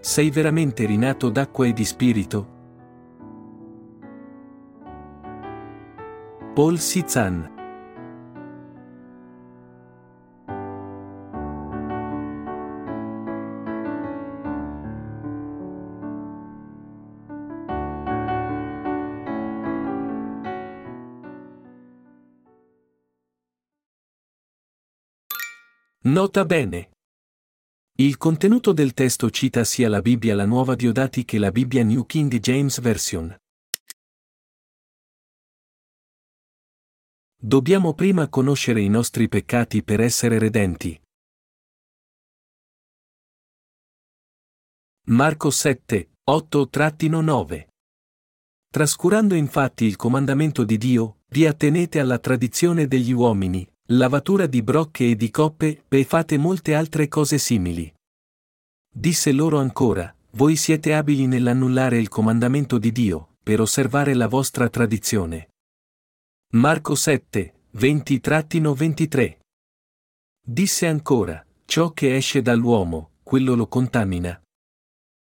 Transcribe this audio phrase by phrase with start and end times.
[0.00, 2.58] Sei veramente rinato d'acqua e di spirito?
[6.54, 7.58] Paul Sizan
[26.02, 26.88] Nota bene.
[28.00, 32.06] Il contenuto del testo cita sia la Bibbia la Nuova Diodati che la Bibbia New
[32.06, 33.36] King James Version.
[37.36, 40.98] Dobbiamo prima conoscere i nostri peccati per essere redenti.
[45.08, 47.66] Marco 7, 8-9
[48.66, 55.10] Trascurando infatti il comandamento di Dio, vi attenete alla tradizione degli uomini, lavatura di brocche
[55.10, 57.92] e di coppe, e fate molte altre cose simili.
[58.92, 64.68] Disse loro ancora, voi siete abili nell'annullare il comandamento di Dio, per osservare la vostra
[64.68, 65.48] tradizione.
[66.52, 69.38] Marco 7, 20-23.
[70.40, 74.40] Disse ancora, ciò che esce dall'uomo, quello lo contamina.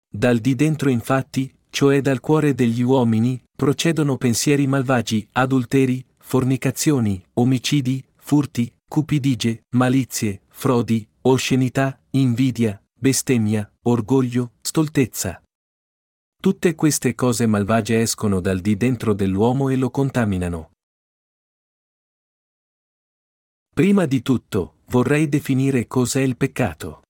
[0.08, 8.03] Dal di dentro infatti, cioè dal cuore degli uomini, procedono pensieri malvagi, adulteri, fornicazioni, omicidi,
[8.32, 15.44] furti, cupidigie, malizie, frodi, oscenità, invidia, bestemmia, orgoglio, stoltezza.
[16.42, 20.72] Tutte queste cose malvagie escono dal di dentro dell'uomo e lo contaminano.
[23.76, 27.02] Prima di tutto, vorrei definire cos'è il peccato.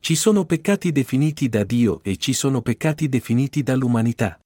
[0.00, 4.40] Ci sono peccati definiti da Dio e ci sono peccati definiti dall'umanità.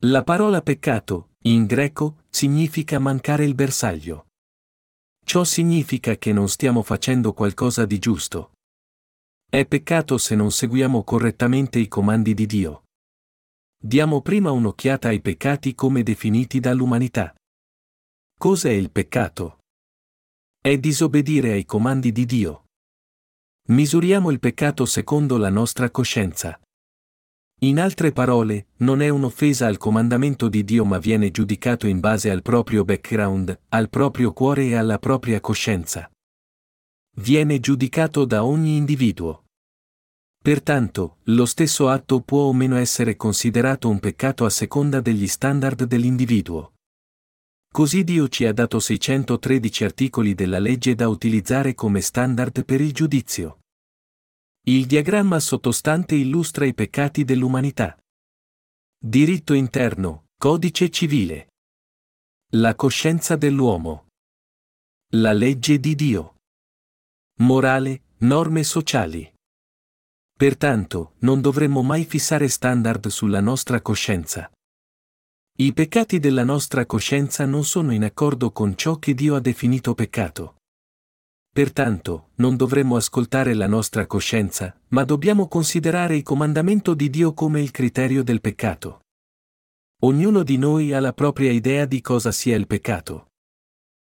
[0.00, 4.26] La parola peccato, in greco, significa mancare il bersaglio.
[5.24, 8.52] Ciò significa che non stiamo facendo qualcosa di giusto.
[9.48, 12.84] È peccato se non seguiamo correttamente i comandi di Dio.
[13.78, 17.34] Diamo prima un'occhiata ai peccati come definiti dall'umanità.
[18.38, 19.58] Cos'è il peccato?
[20.60, 22.66] È disobbedire ai comandi di Dio.
[23.68, 26.60] Misuriamo il peccato secondo la nostra coscienza.
[27.64, 32.28] In altre parole, non è un'offesa al comandamento di Dio ma viene giudicato in base
[32.28, 36.10] al proprio background, al proprio cuore e alla propria coscienza.
[37.18, 39.44] Viene giudicato da ogni individuo.
[40.42, 45.84] Pertanto, lo stesso atto può o meno essere considerato un peccato a seconda degli standard
[45.84, 46.72] dell'individuo.
[47.72, 52.92] Così Dio ci ha dato 613 articoli della legge da utilizzare come standard per il
[52.92, 53.61] giudizio.
[54.64, 57.98] Il diagramma sottostante illustra i peccati dell'umanità.
[58.96, 61.48] Diritto interno, codice civile.
[62.52, 64.06] La coscienza dell'uomo.
[65.14, 66.36] La legge di Dio.
[67.40, 69.28] Morale, norme sociali.
[70.32, 74.48] Pertanto, non dovremmo mai fissare standard sulla nostra coscienza.
[75.58, 79.92] I peccati della nostra coscienza non sono in accordo con ciò che Dio ha definito
[79.94, 80.58] peccato.
[81.54, 87.60] Pertanto, non dovremmo ascoltare la nostra coscienza, ma dobbiamo considerare il comandamento di Dio come
[87.60, 89.00] il criterio del peccato.
[90.04, 93.26] Ognuno di noi ha la propria idea di cosa sia il peccato.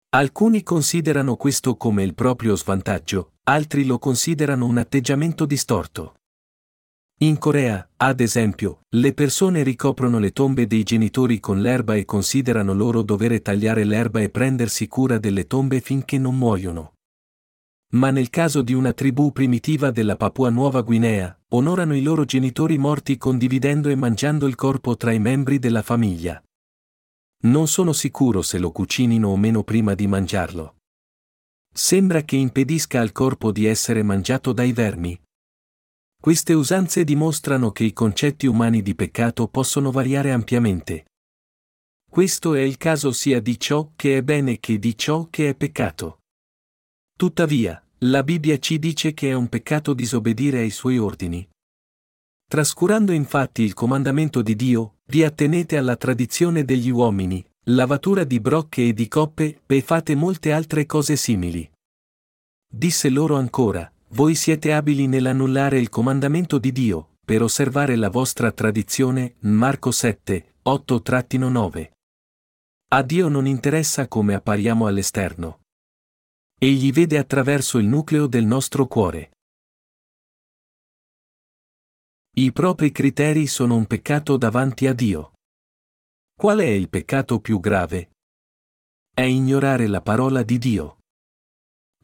[0.10, 6.16] Alcuni considerano questo come il proprio svantaggio, altri lo considerano un atteggiamento distorto.
[7.20, 12.74] In Corea, ad esempio, le persone ricoprono le tombe dei genitori con l'erba e considerano
[12.74, 16.96] loro dover tagliare l'erba e prendersi cura delle tombe finché non muoiono.
[17.94, 22.78] Ma nel caso di una tribù primitiva della Papua Nuova Guinea, onorano i loro genitori
[22.78, 26.42] morti condividendo e mangiando il corpo tra i membri della famiglia.
[27.46, 30.76] Non sono sicuro se lo cucinino o meno prima di mangiarlo.
[31.74, 35.20] Sembra che impedisca al corpo di essere mangiato dai vermi.
[36.22, 41.06] Queste usanze dimostrano che i concetti umani di peccato possono variare ampiamente.
[42.08, 45.56] Questo è il caso sia di ciò che è bene che di ciò che è
[45.56, 46.19] peccato.
[47.20, 51.46] Tuttavia, la Bibbia ci dice che è un peccato disobbedire ai suoi ordini.
[52.48, 58.88] Trascurando infatti il comandamento di Dio, vi attenete alla tradizione degli uomini, lavatura di brocche
[58.88, 61.70] e di coppe, e fate molte altre cose simili.
[62.74, 68.54] Disse loro ancora, voi siete abili nell'annullare il comandamento di Dio, per osservare la vostra
[68.54, 71.90] tradizione, Marco 7, 8-9.
[72.92, 75.60] A Dio non interessa come appariamo all'esterno.
[76.62, 79.32] Egli vede attraverso il nucleo del nostro cuore.
[82.36, 85.36] I propri criteri sono un peccato davanti a Dio.
[86.36, 88.12] Qual è il peccato più grave?
[89.10, 90.98] È ignorare la parola di Dio.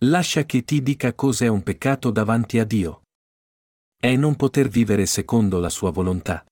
[0.04, 3.02] Lascia che ti dica cos'è un peccato davanti a Dio.
[3.98, 6.46] è non poter vivere secondo la sua volontà.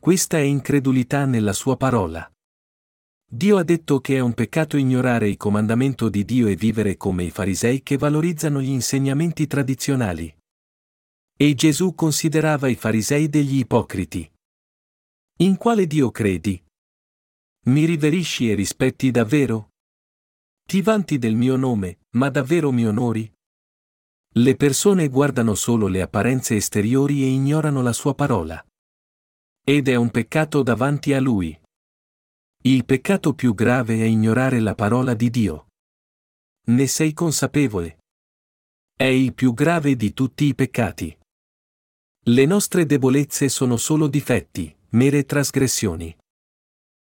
[0.00, 2.31] Questa è incredulità nella sua parola.
[3.34, 7.24] Dio ha detto che è un peccato ignorare il comandamento di Dio e vivere come
[7.24, 10.36] i farisei che valorizzano gli insegnamenti tradizionali.
[11.34, 14.30] E Gesù considerava i farisei degli ipocriti.
[15.38, 16.62] In quale Dio credi?
[17.68, 19.70] Mi riverisci e rispetti davvero?
[20.68, 23.32] Ti vanti del mio nome, ma davvero mi onori?
[24.34, 28.62] Le persone guardano solo le apparenze esteriori e ignorano la sua parola.
[29.64, 31.58] Ed è un peccato davanti a lui.
[32.64, 35.66] Il peccato più grave è ignorare la parola di Dio.
[36.66, 37.98] Ne sei consapevole?
[38.96, 41.18] È il più grave di tutti i peccati.
[42.24, 46.16] Le nostre debolezze sono solo difetti, mere trasgressioni.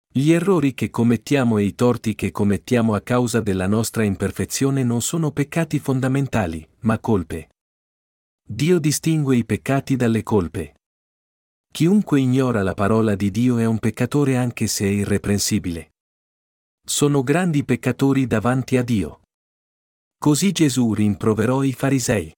[0.08, 5.02] Gli errori che commettiamo e i torti che commettiamo a causa della nostra imperfezione non
[5.02, 7.48] sono peccati fondamentali, ma colpe.
[8.46, 10.77] Dio distingue i peccati dalle colpe.
[11.78, 15.92] Chiunque ignora la parola di Dio è un peccatore anche se è irreprensibile.
[16.84, 19.20] Sono grandi peccatori davanti a Dio.
[20.18, 22.34] Così Gesù rimproverò i farisei.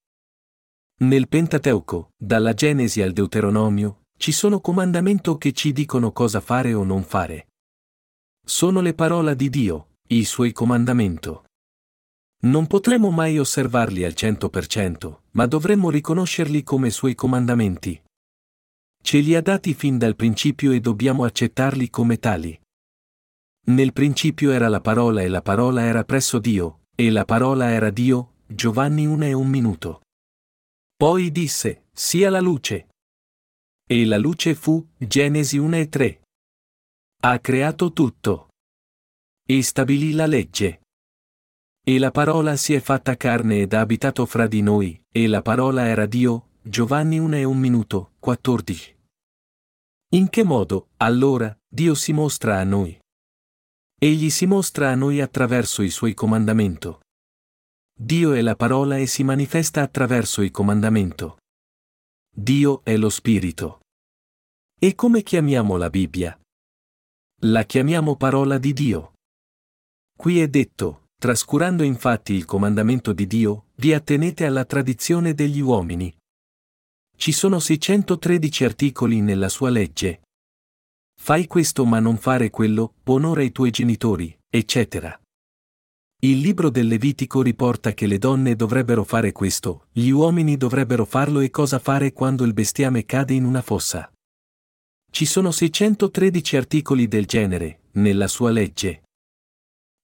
[1.05, 6.85] Nel Pentateuco, dalla Genesi al Deuteronomio, ci sono comandamenti che ci dicono cosa fare o
[6.85, 7.47] non fare.
[8.45, 11.33] Sono le parole di Dio, i suoi comandamenti.
[12.43, 18.03] Non potremo mai osservarli al 100%, ma dovremmo riconoscerli come suoi comandamenti.
[19.03, 22.59] Ce li ha dati fin dal principio e dobbiamo accettarli come tali.
[23.67, 27.91] Nel principio era la parola e la parola era presso Dio, e la parola era
[27.91, 30.01] Dio, Giovanni 1 e un minuto.
[30.97, 32.89] Poi disse, sia la luce.
[33.87, 36.23] E la luce fu, Genesi 1 e 3.
[37.23, 38.49] Ha creato tutto.
[39.47, 40.83] E stabilì la legge.
[41.83, 45.43] E la parola si è fatta carne ed ha abitato fra di noi, e la
[45.43, 48.99] parola era Dio, Giovanni 1 e un minuto, 14.
[50.11, 53.01] In che modo, allora, Dio si mostra a noi?
[53.99, 56.99] Egli si mostra a noi attraverso i suoi comandamenti.
[57.99, 61.39] Dio è la parola e si manifesta attraverso il comandamento.
[62.31, 63.81] Dio è lo Spirito.
[64.79, 66.39] E come chiamiamo la Bibbia?
[67.45, 69.15] La chiamiamo parola di Dio.
[70.15, 76.15] Qui è detto, trascurando infatti il comandamento di Dio, vi attenete alla tradizione degli uomini.
[77.21, 80.23] Ci sono 613 articoli nella sua legge.
[81.21, 85.21] Fai questo ma non fare quello, onora i tuoi genitori, eccetera.
[86.21, 91.41] Il libro del Levitico riporta che le donne dovrebbero fare questo, gli uomini dovrebbero farlo
[91.41, 94.11] e cosa fare quando il bestiame cade in una fossa.
[95.11, 99.03] Ci sono 613 articoli del genere, nella sua legge.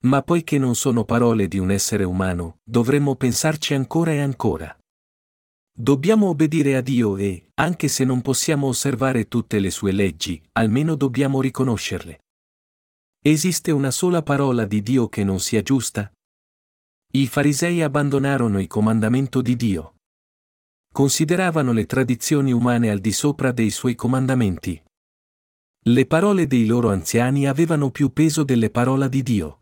[0.02, 4.78] Ma poiché non sono parole di un essere umano, dovremmo pensarci ancora e ancora.
[5.78, 10.94] Dobbiamo obbedire a Dio e, anche se non possiamo osservare tutte le sue leggi, almeno
[10.94, 12.20] dobbiamo riconoscerle.
[13.22, 16.10] Esiste una sola parola di Dio che non sia giusta?
[17.12, 19.96] I farisei abbandonarono il comandamento di Dio.
[20.94, 24.82] Consideravano le tradizioni umane al di sopra dei suoi comandamenti.
[25.88, 29.60] Le parole dei loro anziani avevano più peso delle parole di Dio.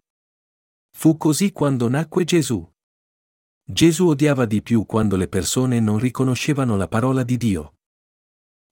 [0.96, 2.64] Fu così quando nacque Gesù.
[3.66, 7.76] Gesù odiava di più quando le persone non riconoscevano la parola di Dio.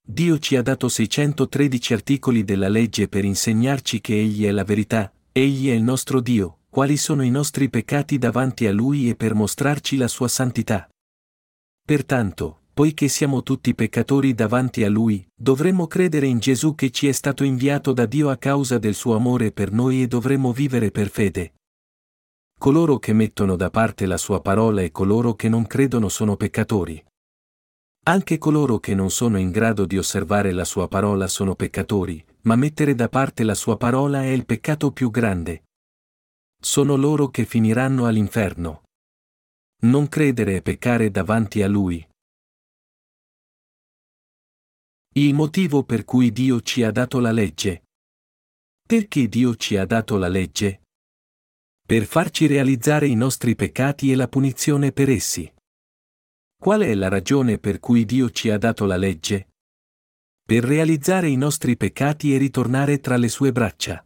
[0.04, 5.10] Dio ci ha dato 613 articoli della legge per insegnarci che Egli è la verità,
[5.32, 9.34] Egli è il nostro Dio, quali sono i nostri peccati davanti a Lui e per
[9.34, 10.86] mostrarci la sua santità.
[11.82, 17.12] Pertanto, poiché siamo tutti peccatori davanti a Lui, dovremmo credere in Gesù che ci è
[17.12, 21.08] stato inviato da Dio a causa del suo amore per noi e dovremmo vivere per
[21.08, 21.54] fede,
[22.62, 27.04] coloro che mettono da parte la sua parola e coloro che non credono sono peccatori.
[28.04, 32.54] Anche coloro che non sono in grado di osservare la sua parola sono peccatori, ma
[32.54, 35.64] mettere da parte la sua parola è il peccato più grande.
[36.56, 38.84] Sono loro che finiranno all'inferno.
[39.80, 42.06] Non credere e peccare davanti a Lui.
[45.14, 47.86] Il motivo per cui Dio ci ha dato la legge.
[48.86, 50.81] Perché Dio ci ha dato la legge?
[51.92, 55.52] Per farci realizzare i nostri peccati e la punizione per essi.
[56.58, 59.50] Qual è la ragione per cui Dio ci ha dato la legge?
[60.42, 64.02] Per realizzare i nostri peccati e ritornare tra le sue braccia.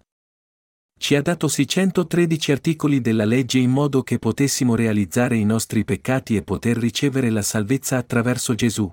[0.99, 6.35] Ci ha dato 613 articoli della legge in modo che potessimo realizzare i nostri peccati
[6.35, 8.93] e poter ricevere la salvezza attraverso Gesù.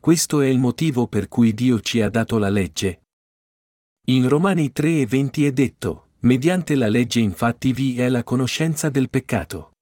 [0.00, 3.00] Questo è il motivo per cui Dio ci ha dato la legge.
[4.06, 8.90] In Romani 3 e 20 è detto, Mediante la legge infatti vi è la conoscenza
[8.90, 9.72] del peccato.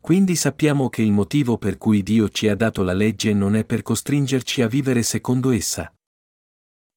[0.00, 3.64] Quindi sappiamo che il motivo per cui Dio ci ha dato la legge non è
[3.66, 5.92] per costringerci a vivere secondo essa.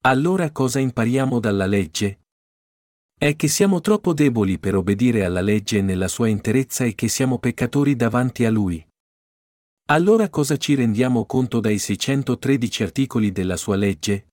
[0.04, 2.22] Allora cosa impariamo dalla legge?
[3.18, 7.40] È che siamo troppo deboli per obbedire alla legge nella sua interezza e che siamo
[7.40, 8.86] peccatori davanti a Lui.
[9.90, 14.28] Allora cosa ci rendiamo conto dai 613 articoli della sua legge?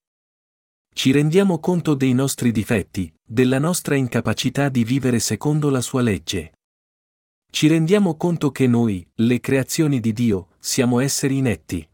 [0.94, 6.52] Ci rendiamo conto dei nostri difetti, della nostra incapacità di vivere secondo la sua legge.
[7.50, 11.88] Ci rendiamo conto che noi, le creazioni di Dio, siamo esseri inetti.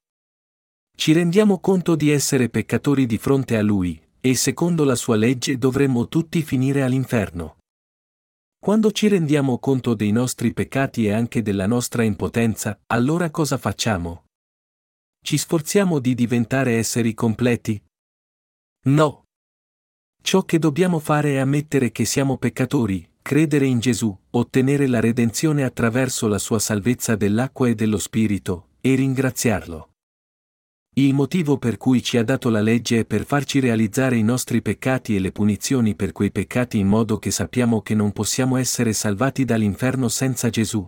[0.96, 5.58] Ci rendiamo conto di essere peccatori di fronte a Lui, e secondo la sua legge
[5.58, 7.58] dovremmo tutti finire all'inferno.
[8.58, 14.24] Quando ci rendiamo conto dei nostri peccati e anche della nostra impotenza, allora cosa facciamo?
[15.22, 17.80] Ci sforziamo di diventare esseri completi?
[18.86, 19.26] No.
[20.28, 25.64] Ciò che dobbiamo fare è ammettere che siamo peccatori, credere in Gesù, ottenere la redenzione
[25.64, 29.92] attraverso la sua salvezza dell'acqua e dello Spirito, e ringraziarlo.
[30.96, 34.60] Il motivo per cui ci ha dato la legge è per farci realizzare i nostri
[34.60, 38.92] peccati e le punizioni per quei peccati in modo che sappiamo che non possiamo essere
[38.92, 40.86] salvati dall'inferno senza Gesù.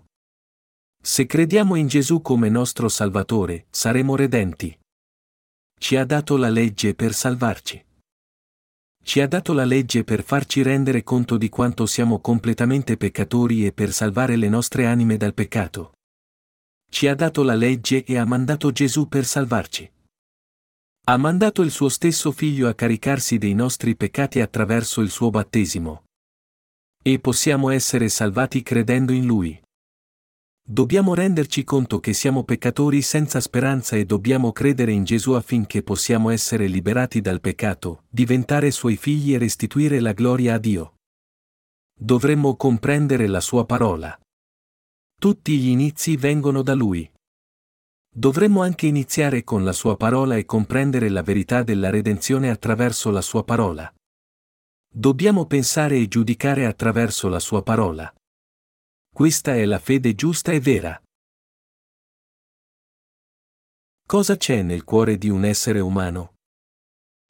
[1.02, 4.78] Se crediamo in Gesù come nostro Salvatore, saremo redenti.
[5.78, 7.82] Ci ha dato la legge per salvarci.
[9.10, 13.72] Ci ha dato la legge per farci rendere conto di quanto siamo completamente peccatori e
[13.72, 15.94] per salvare le nostre anime dal peccato.
[16.88, 19.90] Ci ha dato la legge e ha mandato Gesù per salvarci.
[21.08, 26.04] Ha mandato il suo stesso figlio a caricarsi dei nostri peccati attraverso il suo battesimo.
[27.02, 29.60] E possiamo essere salvati credendo in lui.
[30.70, 36.30] Dobbiamo renderci conto che siamo peccatori senza speranza e dobbiamo credere in Gesù affinché possiamo
[36.30, 40.94] essere liberati dal peccato, diventare suoi figli e restituire la gloria a Dio.
[41.92, 44.16] Dovremmo comprendere la sua parola.
[45.18, 47.10] Tutti gli inizi vengono da Lui.
[48.08, 53.22] Dovremmo anche iniziare con la sua parola e comprendere la verità della redenzione attraverso la
[53.22, 53.92] sua parola.
[54.88, 58.14] Dobbiamo pensare e giudicare attraverso la sua parola.
[59.12, 61.00] Questa è la fede giusta e vera.
[64.06, 66.34] Cosa c'è nel cuore di un essere umano?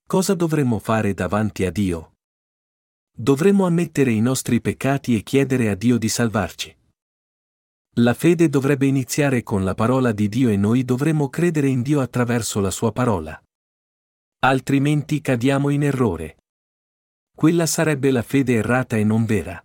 [0.07, 2.15] Cosa dovremmo fare davanti a Dio?
[3.11, 6.77] Dovremmo ammettere i nostri peccati e chiedere a Dio di salvarci.
[7.95, 12.01] La fede dovrebbe iniziare con la parola di Dio e noi dovremmo credere in Dio
[12.01, 13.41] attraverso la sua parola.
[14.41, 16.37] Altrimenti cadiamo in errore.
[17.37, 19.63] Quella sarebbe la fede errata e non vera.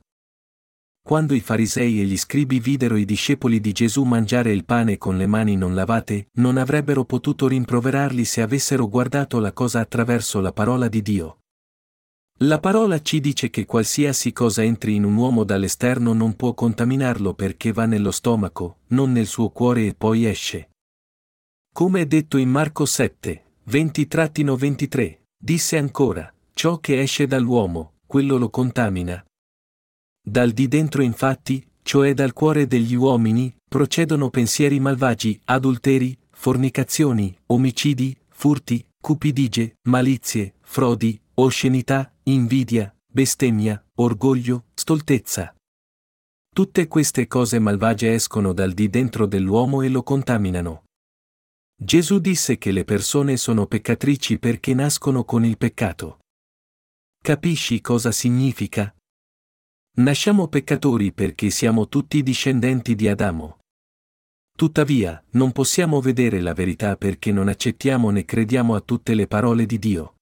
[1.06, 5.18] Quando i farisei e gli scribi videro i discepoli di Gesù mangiare il pane con
[5.18, 10.52] le mani non lavate, non avrebbero potuto rimproverarli se avessero guardato la cosa attraverso la
[10.52, 11.42] parola di Dio.
[12.40, 17.36] La parola ci dice che qualsiasi cosa entri in un uomo dall'esterno non può contaminarlo
[17.36, 20.70] perché va nello stomaco, non nel suo cuore e poi esce.
[21.72, 28.50] Come è detto in Marco 7, 20-23, disse ancora, ciò che esce dall'uomo, quello lo
[28.50, 29.24] contamina,
[30.28, 38.18] dal di dentro infatti, cioè dal cuore degli uomini, procedono pensieri malvagi, adulteri, fornicazioni, omicidi,
[38.30, 45.54] furti, cupidigie, malizie, frodi, oscenità, invidia, bestemmia, orgoglio, stoltezza.
[46.56, 50.86] Tutte queste cose malvagie escono dal di dentro dell'uomo e lo contaminano.
[51.78, 56.20] Gesù disse che le persone sono peccatrici perché nascono con il peccato.
[57.22, 58.95] Capisci cosa significa?
[59.98, 63.60] Nasciamo peccatori perché siamo tutti discendenti di Adamo.
[64.54, 69.66] Tuttavia, non possiamo vedere la verità perché non accettiamo né crediamo a tutte le parole
[69.66, 70.16] di Dio.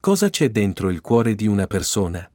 [0.00, 2.28] Cosa c'è dentro il cuore di una persona?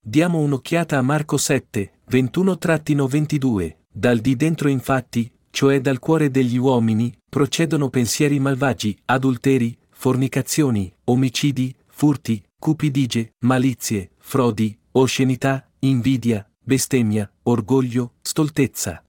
[0.00, 7.12] Diamo un'occhiata a Marco 7, 21-22, dal di dentro infatti, cioè dal cuore degli uomini,
[7.28, 19.04] procedono pensieri malvagi, adulteri, fornicazioni, omicidi, furti, cupidigie, malizie, frodi, oscenità, invidia, bestemmia, orgoglio, stoltezza.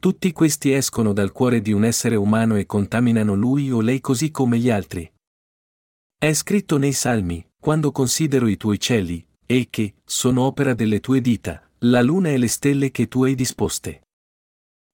[0.00, 4.30] Tutti questi escono dal cuore di un essere umano e contaminano lui o lei così
[4.30, 5.10] come gli altri.
[6.16, 11.20] È scritto nei Salmi, quando considero i tuoi cieli, e che, sono opera delle tue
[11.20, 14.02] dita, la luna e le stelle che tu hai disposte.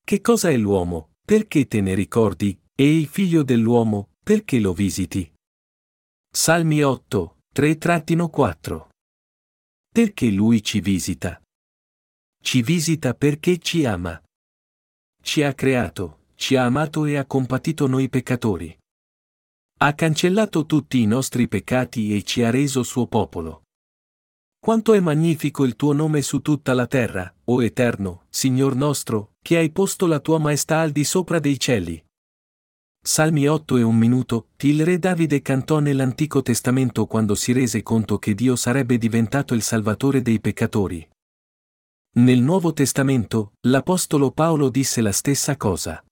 [0.04, 5.30] Che cosa è l'uomo, perché te ne ricordi, e il figlio dell'uomo, perché lo visiti?
[6.30, 8.92] Salmi 8, 3-4
[9.94, 11.40] perché Lui ci visita?
[12.42, 14.20] Ci visita perché ci ama.
[15.22, 18.76] Ci ha creato, ci ha amato e ha compatito noi peccatori.
[19.78, 23.66] Ha cancellato tutti i nostri peccati e ci ha reso suo popolo.
[24.58, 29.58] Quanto è magnifico il tuo nome su tutta la terra, o Eterno, Signor nostro, che
[29.58, 32.03] hai posto la tua maestà al di sopra dei cieli.
[33.06, 38.16] Salmi 8 e un minuto, il re Davide cantò nell'Antico Testamento quando si rese conto
[38.16, 41.06] che Dio sarebbe diventato il Salvatore dei peccatori.
[42.12, 46.02] Nel Nuovo Testamento, l'Apostolo Paolo disse la stessa cosa.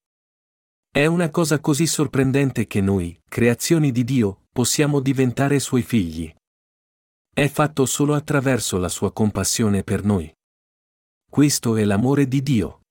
[0.91, 6.31] È una cosa così sorprendente che noi, creazioni di Dio, possiamo diventare suoi figli.
[7.33, 10.31] È fatto solo attraverso la sua compassione per noi.
[11.27, 12.82] Questo è l'amore di Dio.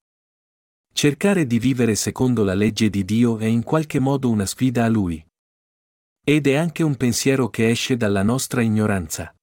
[0.93, 4.88] Cercare di vivere secondo la legge di Dio è in qualche modo una sfida a
[4.88, 5.25] Lui.
[6.24, 9.33] Ed è anche un pensiero che esce dalla nostra ignoranza.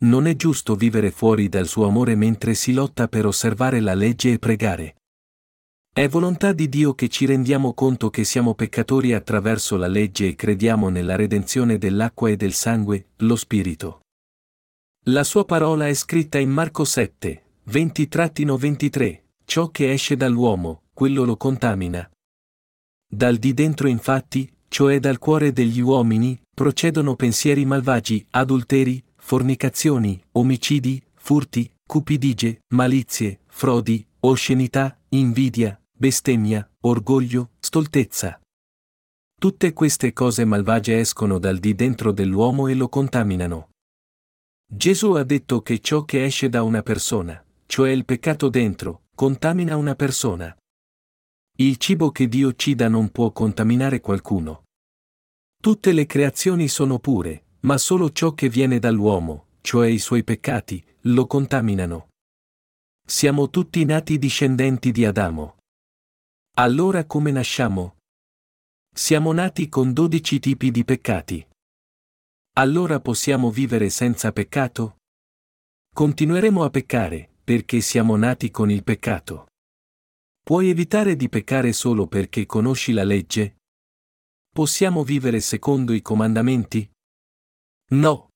[0.00, 4.32] Non è giusto vivere fuori dal suo amore mentre si lotta per osservare la legge
[4.32, 4.96] e pregare.
[5.92, 10.34] È volontà di Dio che ci rendiamo conto che siamo peccatori attraverso la legge e
[10.36, 14.02] crediamo nella redenzione dell'acqua e del sangue, lo Spirito.
[15.06, 21.38] La sua parola è scritta in Marco 7, 20-23, ciò che esce dall'uomo, quello lo
[21.38, 22.06] contamina.
[23.10, 31.02] Dal di dentro infatti, cioè dal cuore degli uomini, procedono pensieri malvagi, adulteri, fornicazioni, omicidi,
[31.14, 38.38] furti, cupidigie, malizie, frodi, oscenità, invidia, bestemmia, orgoglio, stoltezza.
[39.40, 43.70] Tutte queste cose malvagie escono dal di dentro dell'uomo e lo contaminano.
[44.70, 49.76] Gesù ha detto che ciò che esce da una persona, cioè il peccato dentro, contamina
[49.76, 50.56] una persona.
[51.56, 54.62] Il cibo che Dio ci dà non può contaminare qualcuno.
[55.60, 60.80] Tutte le creazioni sono pure, ma solo ciò che viene dall'uomo, cioè i suoi peccati,
[61.10, 62.10] lo contaminano.
[63.04, 65.56] Siamo tutti nati discendenti di Adamo.
[66.58, 67.96] Allora come nasciamo?
[68.94, 71.44] Siamo nati con dodici tipi di peccati.
[72.52, 74.98] Allora possiamo vivere senza peccato?
[75.92, 79.46] Continueremo a peccare, perché siamo nati con il peccato.
[80.44, 83.60] Puoi evitare di peccare solo perché conosci la legge?
[84.52, 86.86] Possiamo vivere secondo i comandamenti?
[87.92, 88.28] No.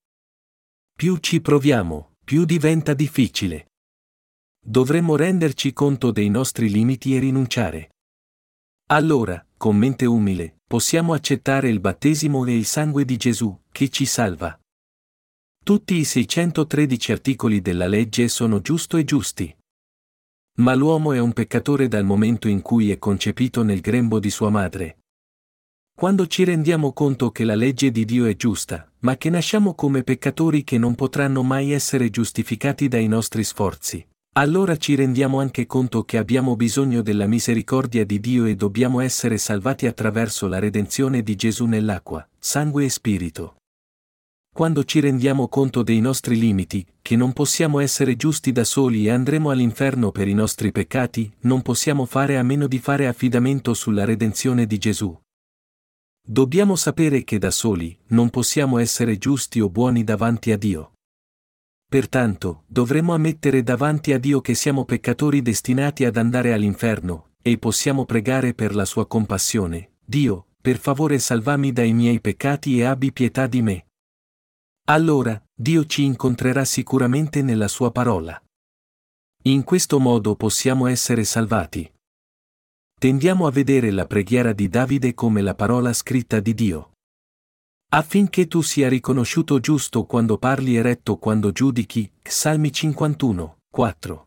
[0.97, 3.73] Più ci proviamo, più diventa difficile.
[4.59, 7.91] Dovremmo renderci conto dei nostri limiti e rinunciare.
[8.87, 14.07] Allora, con mente umile, possiamo accettare il battesimo e il sangue di Gesù, che ci
[14.07, 14.59] salva.
[15.65, 19.57] Tutti i 613 articoli della legge sono giusto e giusti.
[20.59, 24.51] Ma l'uomo è un peccatore dal momento in cui è concepito nel grembo di sua
[24.51, 24.99] madre.
[25.97, 30.03] Quando ci rendiamo conto che la legge di Dio è giusta, ma che nasciamo come
[30.03, 36.03] peccatori che non potranno mai essere giustificati dai nostri sforzi, allora ci rendiamo anche conto
[36.03, 41.37] che abbiamo bisogno della misericordia di Dio e dobbiamo essere salvati attraverso la redenzione di
[41.37, 43.59] Gesù nell'acqua, sangue e spirito.
[44.55, 49.11] Quando ci rendiamo conto dei nostri limiti, che non possiamo essere giusti da soli e
[49.11, 54.05] andremo all'inferno per i nostri peccati, non possiamo fare a meno di fare affidamento sulla
[54.05, 55.19] redenzione di Gesù.
[56.23, 60.93] Dobbiamo sapere che da soli non possiamo essere giusti o buoni davanti a Dio.
[61.89, 68.05] Pertanto, dovremo ammettere davanti a Dio che siamo peccatori destinati ad andare all'inferno, e possiamo
[68.05, 69.93] pregare per la sua compassione.
[70.05, 73.87] Dio, per favore salvami dai miei peccati e abbi pietà di me.
[74.93, 78.39] Allora, Dio ci incontrerà sicuramente nella sua parola.
[79.45, 81.91] In questo modo possiamo essere salvati.
[83.01, 86.93] Tendiamo a vedere la preghiera di Davide come la parola scritta di Dio.
[87.95, 94.25] Affinché tu sia riconosciuto giusto quando parli e retto quando giudichi, Salmi 51, 4.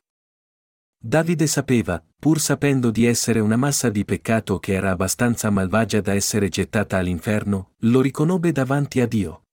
[0.97, 6.15] Davide sapeva, pur sapendo di essere una massa di peccato che era abbastanza malvagia da
[6.15, 9.44] essere gettata all'inferno, lo riconobbe davanti a Dio.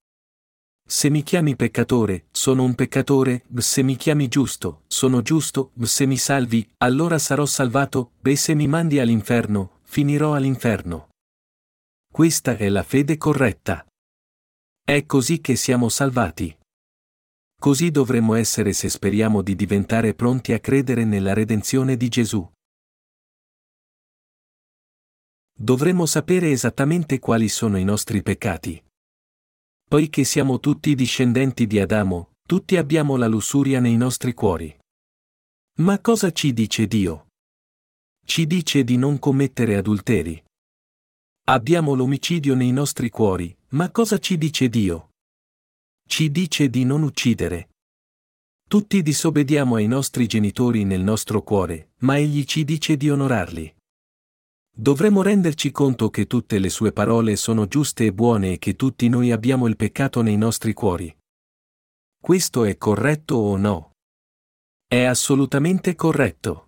[0.84, 6.16] Se mi chiami peccatore, sono un peccatore, se mi chiami giusto, sono giusto, se mi
[6.16, 11.08] salvi, allora sarò salvato, e se mi mandi all'inferno, finirò all'inferno.
[12.12, 13.86] Questa è la fede corretta.
[14.84, 16.54] È così che siamo salvati.
[17.58, 22.46] Così dovremmo essere se speriamo di diventare pronti a credere nella redenzione di Gesù.
[25.54, 28.82] Dovremmo sapere esattamente quali sono i nostri peccati.
[29.92, 34.74] Poiché siamo tutti discendenti di Adamo, tutti abbiamo la lussuria nei nostri cuori.
[35.80, 37.26] Ma cosa ci dice Dio?
[38.24, 40.42] Ci dice di non commettere adulteri.
[41.48, 45.10] Abbiamo l'omicidio nei nostri cuori, ma cosa ci dice Dio?
[46.08, 47.72] Ci dice di non uccidere.
[48.66, 53.74] Tutti disobbediamo ai nostri genitori nel nostro cuore, ma Egli ci dice di onorarli.
[54.74, 59.08] Dovremmo renderci conto che tutte le sue parole sono giuste e buone e che tutti
[59.08, 61.14] noi abbiamo il peccato nei nostri cuori.
[62.18, 63.92] Questo è corretto o no?
[64.86, 66.66] È assolutamente corretto.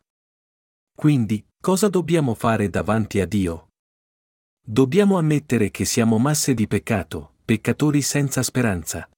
[0.95, 3.69] Quindi, cosa dobbiamo fare davanti a Dio?
[4.67, 9.09] Dobbiamo ammettere che siamo masse di peccato, peccatori senza speranza.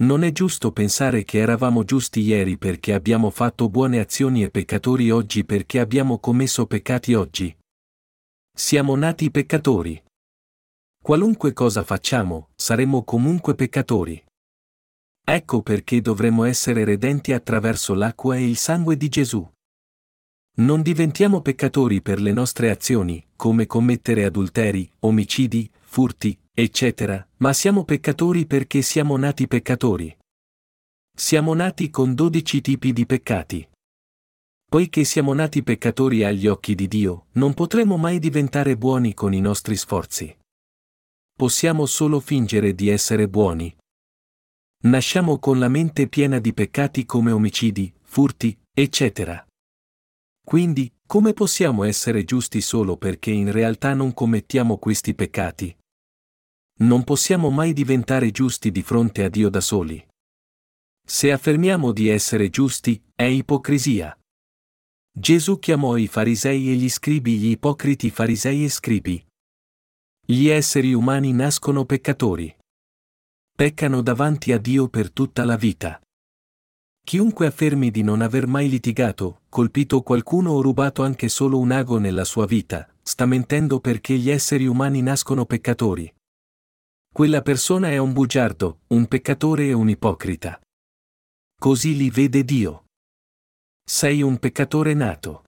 [0.00, 5.10] Non è giusto pensare che eravamo giusti ieri perché abbiamo fatto buone azioni e peccatori
[5.10, 7.56] oggi perché abbiamo commesso peccati oggi.
[8.56, 10.00] Siamo nati peccatori.
[11.02, 14.24] Qualunque cosa facciamo, saremo comunque peccatori.
[15.24, 19.44] Ecco perché dovremmo essere redenti attraverso l'acqua e il sangue di Gesù.
[20.58, 27.84] Non diventiamo peccatori per le nostre azioni, come commettere adulteri, omicidi, furti, eccetera, ma siamo
[27.84, 30.16] peccatori perché siamo nati peccatori.
[31.12, 33.68] Siamo nati con dodici tipi di peccati.
[34.74, 39.38] Poiché siamo nati peccatori agli occhi di Dio, non potremo mai diventare buoni con i
[39.38, 40.36] nostri sforzi.
[41.32, 43.72] Possiamo solo fingere di essere buoni,
[44.84, 49.46] Nasciamo con la mente piena di peccati come omicidi, furti, eccetera.
[50.44, 55.72] Quindi, come possiamo essere giusti solo perché in realtà non commettiamo questi peccati?
[56.80, 60.04] Non possiamo mai diventare giusti di fronte a Dio da soli.
[61.06, 64.18] Se affermiamo di essere giusti, è ipocrisia.
[65.16, 69.24] Gesù chiamò i farisei e gli scribi gli ipocriti farisei e scribi.
[70.26, 72.54] Gli esseri umani nascono peccatori
[73.56, 76.00] peccano davanti a Dio per tutta la vita.
[77.04, 81.98] Chiunque affermi di non aver mai litigato, colpito qualcuno o rubato anche solo un ago
[81.98, 86.12] nella sua vita, sta mentendo perché gli esseri umani nascono peccatori.
[87.12, 90.60] Quella persona è un bugiardo, un peccatore e un ipocrita.
[91.56, 92.83] Così li vede Dio.
[93.86, 95.44] Sei un peccatore nato.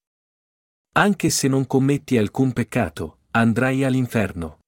[0.96, 4.59] Anche se non commetti alcun peccato, andrai all'inferno.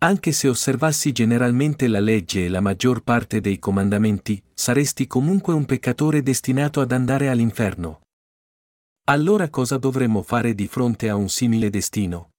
[0.00, 5.64] Anche se osservassi generalmente la legge e la maggior parte dei comandamenti, saresti comunque un
[5.64, 8.02] peccatore destinato ad andare all'inferno.
[9.08, 12.30] Allora cosa dovremmo fare di fronte a un simile destino?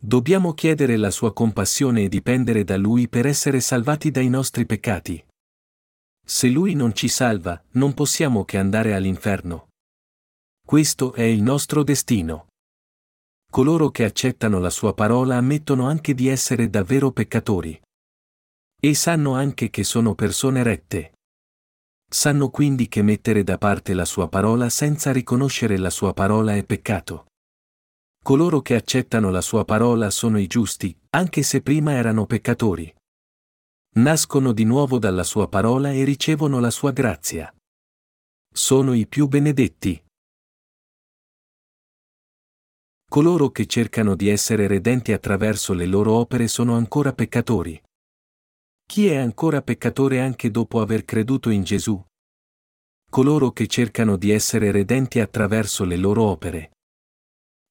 [0.00, 5.24] Dobbiamo chiedere la sua compassione e dipendere da Lui per essere salvati dai nostri peccati.
[6.30, 9.70] Se Lui non ci salva, non possiamo che andare all'inferno.
[10.64, 12.46] Questo è il nostro destino
[13.50, 17.78] coloro che accettano la sua parola ammettono anche di essere davvero peccatori.
[18.80, 21.14] E sanno anche che sono persone rette.
[22.08, 26.64] Sanno quindi che mettere da parte la sua parola senza riconoscere la sua parola è
[26.64, 27.26] peccato.
[28.22, 32.94] Coloro che accettano la sua parola sono i giusti, anche se prima erano peccatori.
[33.96, 37.52] Nascono di nuovo dalla sua parola e ricevono la sua grazia.
[38.52, 40.02] Sono i più benedetti.
[43.10, 47.82] coloro che cercano di essere redenti attraverso le loro opere sono ancora peccatori.
[48.86, 52.00] Chi è ancora peccatore anche dopo aver creduto in Gesù?
[53.10, 56.70] Coloro che cercano di essere redenti attraverso le loro opere.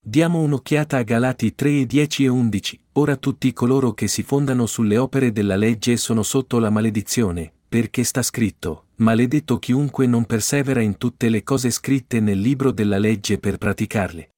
[0.02, 2.80] Diamo un'occhiata a Galati 3 10 e 11.
[2.94, 8.04] Ora tutti coloro che si fondano sulle opere della legge sono sotto la maledizione, perché
[8.04, 13.38] sta scritto, maledetto chiunque non persevera in tutte le cose scritte nel libro della legge
[13.38, 14.32] per praticarle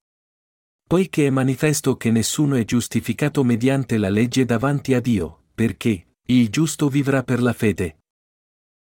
[0.91, 6.49] poiché è manifesto che nessuno è giustificato mediante la legge davanti a Dio, perché, il
[6.49, 7.99] giusto vivrà per la fede.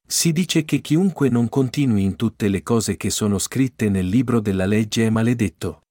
[0.07, 4.39] Si dice che chiunque non continui in tutte le cose che sono scritte nel libro
[4.39, 5.86] della legge è maledetto.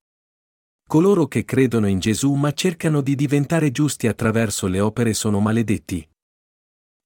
[0.88, 6.08] Coloro che credono in Gesù ma cercano di diventare giusti attraverso le opere sono maledetti.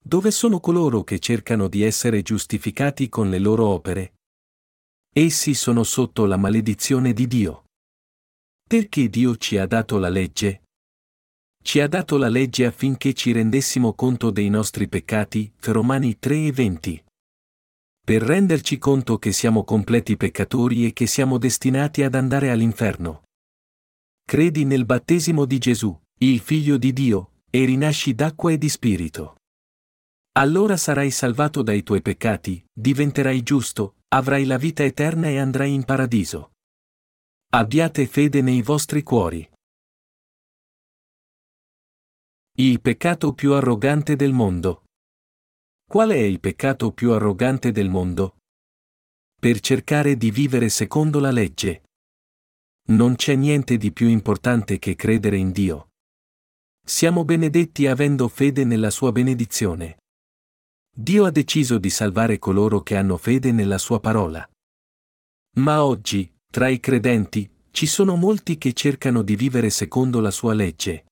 [0.02, 4.16] Dove sono coloro che cercano di essere giustificati con le loro opere?
[5.10, 7.64] Essi sono sotto la maledizione di Dio.
[8.68, 10.64] Perché Dio ci ha dato la legge?
[11.62, 16.52] Ci ha dato la legge affinché ci rendessimo conto dei nostri peccati, Romani 3 e
[16.52, 17.04] 20.
[18.04, 23.22] Per renderci conto che siamo completi peccatori e che siamo destinati ad andare all'inferno.
[24.30, 29.38] Credi nel battesimo di Gesù, il Figlio di Dio, e rinasci d'acqua e di spirito.
[30.38, 35.84] Allora sarai salvato dai tuoi peccati, diventerai giusto, avrai la vita eterna e andrai in
[35.84, 36.52] paradiso.
[37.54, 39.50] Abbiate fede nei vostri cuori.
[42.56, 44.84] Il peccato più arrogante del mondo.
[45.90, 48.36] Qual è il peccato più arrogante del mondo?
[49.40, 51.82] Per cercare di vivere secondo la legge.
[52.90, 55.90] Non c'è niente di più importante che credere in Dio.
[56.84, 59.98] Siamo benedetti avendo fede nella sua benedizione.
[60.92, 64.44] Dio ha deciso di salvare coloro che hanno fede nella sua parola.
[65.58, 70.52] Ma oggi, tra i credenti, ci sono molti che cercano di vivere secondo la sua
[70.52, 71.04] legge.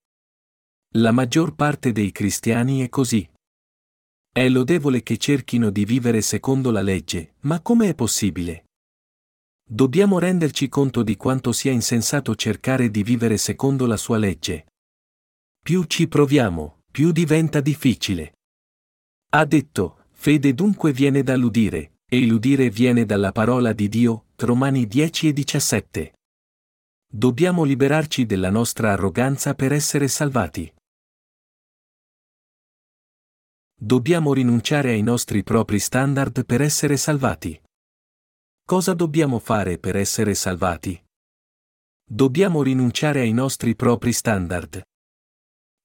[0.96, 3.28] La maggior parte dei cristiani è così.
[4.32, 8.67] È lodevole che cerchino di vivere secondo la legge, ma come è possibile?
[9.70, 14.68] Dobbiamo renderci conto di quanto sia insensato cercare di vivere secondo la sua legge.
[15.62, 18.38] Più ci proviamo, più diventa difficile.
[19.28, 25.28] Ha detto, fede dunque viene dall'udire, e l'udire viene dalla parola di Dio, Romani 10
[25.28, 26.12] e 17.
[27.06, 30.72] Dobbiamo liberarci della nostra arroganza per essere salvati.
[33.74, 37.60] Dobbiamo rinunciare ai nostri propri standard per essere salvati.
[38.68, 41.02] Cosa dobbiamo fare per essere salvati?
[42.04, 44.82] Dobbiamo rinunciare ai nostri propri standard.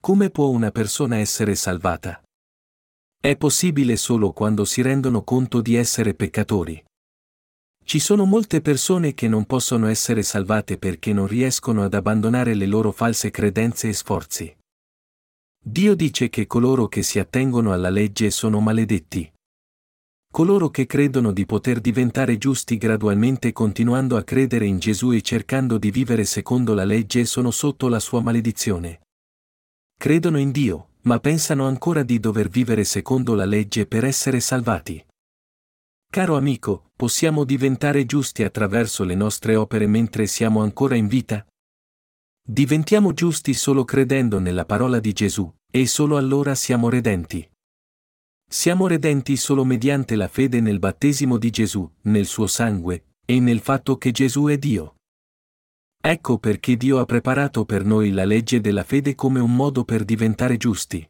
[0.01, 2.21] Come può una persona essere salvata?
[3.21, 6.83] È possibile solo quando si rendono conto di essere peccatori.
[7.85, 12.65] Ci sono molte persone che non possono essere salvate perché non riescono ad abbandonare le
[12.65, 14.57] loro false credenze e sforzi.
[15.57, 19.31] Dio dice che coloro che si attengono alla legge sono maledetti.
[20.33, 25.77] Coloro che credono di poter diventare giusti gradualmente continuando a credere in Gesù e cercando
[25.77, 29.01] di vivere secondo la legge sono sotto la sua maledizione.
[29.95, 35.05] Credono in Dio, ma pensano ancora di dover vivere secondo la legge per essere salvati.
[36.09, 41.45] Caro amico, possiamo diventare giusti attraverso le nostre opere mentre siamo ancora in vita?
[42.43, 47.47] Diventiamo giusti solo credendo nella parola di Gesù, e solo allora siamo redenti.
[48.53, 53.59] Siamo redenti solo mediante la fede nel battesimo di Gesù, nel suo sangue, e nel
[53.59, 54.97] fatto che Gesù è Dio.
[55.99, 60.05] Ecco perché Dio ha preparato per noi la legge della fede come un modo per
[60.05, 61.03] diventare giusti.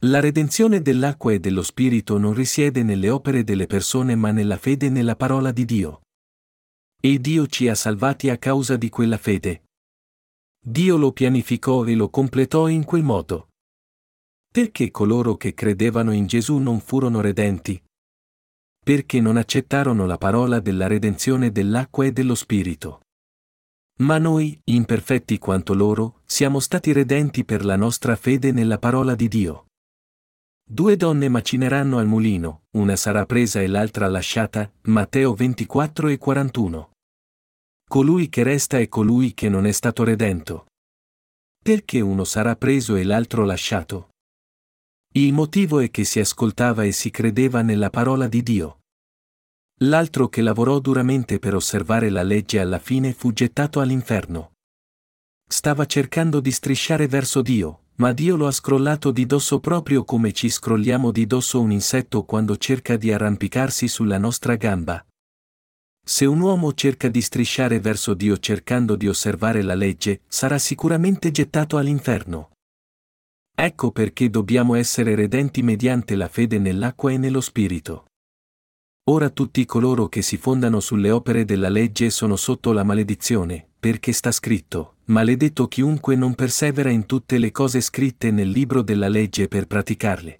[0.00, 4.90] La redenzione dell'acqua e dello Spirito non risiede nelle opere delle persone ma nella fede
[4.90, 6.00] nella parola di Dio.
[7.00, 9.66] E Dio ci ha salvati a causa di quella fede.
[10.60, 13.46] Dio lo pianificò e lo completò in quel modo.
[14.52, 17.82] Perché coloro che credevano in Gesù non furono redenti?
[18.84, 23.00] Perché non accettarono la parola della redenzione dell'acqua e dello Spirito.
[24.00, 29.26] Ma noi, imperfetti quanto loro, siamo stati redenti per la nostra fede nella parola di
[29.26, 29.68] Dio.
[30.62, 36.90] Due donne macineranno al mulino, una sarà presa e l'altra lasciata, Matteo 24 e 41.
[37.88, 40.66] Colui che resta è colui che non è stato redento.
[41.62, 44.11] Perché uno sarà preso e l'altro lasciato?
[45.14, 48.78] Il motivo è che si ascoltava e si credeva nella parola di Dio.
[49.80, 54.52] L'altro che lavorò duramente per osservare la legge alla fine fu gettato all'inferno.
[55.46, 60.32] Stava cercando di strisciare verso Dio, ma Dio lo ha scrollato di dosso proprio come
[60.32, 65.04] ci scrolliamo di dosso un insetto quando cerca di arrampicarsi sulla nostra gamba.
[66.02, 71.30] Se un uomo cerca di strisciare verso Dio cercando di osservare la legge, sarà sicuramente
[71.30, 72.51] gettato all'inferno.
[73.54, 78.06] Ecco perché dobbiamo essere redenti mediante la fede nell'acqua e nello Spirito.
[79.10, 84.12] Ora tutti coloro che si fondano sulle opere della legge sono sotto la maledizione, perché
[84.12, 89.48] sta scritto, maledetto chiunque non persevera in tutte le cose scritte nel libro della legge
[89.48, 90.38] per praticarle.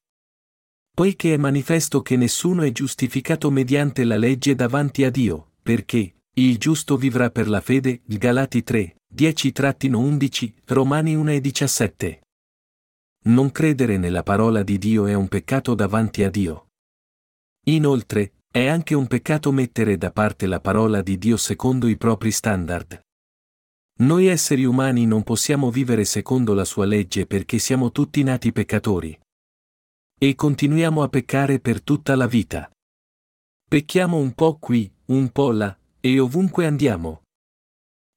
[0.94, 6.58] Poiché è manifesto che nessuno è giustificato mediante la legge davanti a Dio, perché, il
[6.58, 12.20] giusto vivrà per la fede, Galati 3, 10-11, Romani 1 e 17.
[13.24, 16.70] Non credere nella parola di Dio è un peccato davanti a Dio.
[17.66, 22.32] Inoltre, è anche un peccato mettere da parte la parola di Dio secondo i propri
[22.32, 23.00] standard.
[24.00, 29.16] Noi esseri umani non possiamo vivere secondo la sua legge perché siamo tutti nati peccatori.
[30.18, 32.68] E continuiamo a peccare per tutta la vita.
[33.68, 37.22] Pecchiamo un po' qui, un po' là, e ovunque andiamo.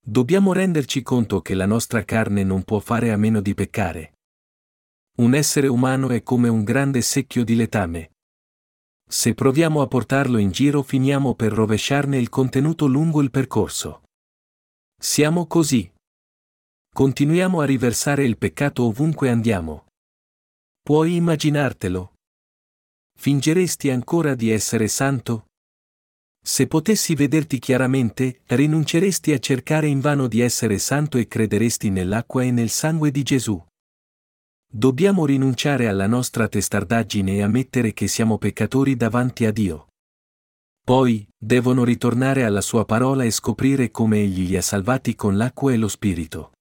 [0.03, 4.14] Dobbiamo renderci conto che la nostra carne non può fare a meno di peccare.
[5.17, 8.11] Un essere umano è come un grande secchio di letame.
[9.07, 14.03] Se proviamo a portarlo in giro finiamo per rovesciarne il contenuto lungo il percorso.
[14.99, 15.89] Siamo così.
[16.93, 19.85] Continuiamo a riversare il peccato ovunque andiamo.
[20.81, 22.15] Puoi immaginartelo?
[23.17, 25.45] Fingeresti ancora di essere santo?
[26.45, 32.51] Se potessi vederti chiaramente, rinunceresti a cercare invano di essere santo e crederesti nell'acqua e
[32.51, 33.65] nel sangue di Gesù.
[34.77, 39.87] Dobbiamo rinunciare alla nostra testardaggine e ammettere che siamo peccatori davanti a Dio.
[40.83, 45.71] Poi, devono ritornare alla sua parola e scoprire come Egli li ha salvati con l'acqua
[45.71, 46.54] e lo Spirito.